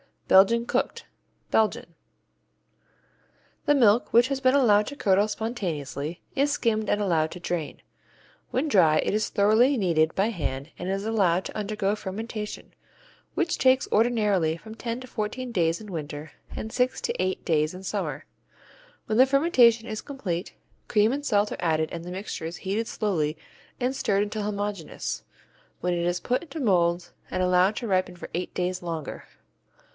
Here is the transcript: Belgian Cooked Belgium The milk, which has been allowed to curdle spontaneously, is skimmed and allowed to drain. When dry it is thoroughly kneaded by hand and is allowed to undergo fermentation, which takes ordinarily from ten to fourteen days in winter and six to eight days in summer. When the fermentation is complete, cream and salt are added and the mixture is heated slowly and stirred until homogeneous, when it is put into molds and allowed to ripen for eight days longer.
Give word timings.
Belgian 0.27 0.65
Cooked 0.65 1.05
Belgium 1.51 1.93
The 3.65 3.75
milk, 3.75 4.11
which 4.13 4.29
has 4.29 4.39
been 4.39 4.55
allowed 4.55 4.87
to 4.87 4.95
curdle 4.95 5.27
spontaneously, 5.27 6.21
is 6.35 6.51
skimmed 6.51 6.89
and 6.89 7.01
allowed 7.01 7.29
to 7.31 7.39
drain. 7.39 7.81
When 8.49 8.67
dry 8.69 8.97
it 8.99 9.13
is 9.13 9.27
thoroughly 9.29 9.77
kneaded 9.77 10.15
by 10.15 10.29
hand 10.29 10.71
and 10.79 10.89
is 10.89 11.05
allowed 11.05 11.45
to 11.45 11.55
undergo 11.57 11.95
fermentation, 11.95 12.73
which 13.35 13.59
takes 13.59 13.89
ordinarily 13.91 14.57
from 14.57 14.73
ten 14.73 15.01
to 15.01 15.07
fourteen 15.07 15.51
days 15.51 15.79
in 15.81 15.91
winter 15.91 16.31
and 16.55 16.71
six 16.71 16.99
to 17.01 17.21
eight 17.21 17.43
days 17.45 17.73
in 17.75 17.83
summer. 17.83 18.25
When 19.05 19.17
the 19.19 19.25
fermentation 19.27 19.85
is 19.87 20.01
complete, 20.01 20.55
cream 20.87 21.11
and 21.11 21.25
salt 21.25 21.51
are 21.51 21.57
added 21.59 21.89
and 21.91 22.05
the 22.05 22.09
mixture 22.11 22.45
is 22.45 22.55
heated 22.65 22.87
slowly 22.87 23.37
and 23.79 23.93
stirred 23.95 24.23
until 24.23 24.43
homogeneous, 24.43 25.23
when 25.81 25.93
it 25.93 26.05
is 26.07 26.21
put 26.21 26.41
into 26.43 26.61
molds 26.61 27.11
and 27.29 27.43
allowed 27.43 27.75
to 27.75 27.87
ripen 27.87 28.15
for 28.15 28.29
eight 28.33 28.53
days 28.55 28.81
longer. 28.81 29.25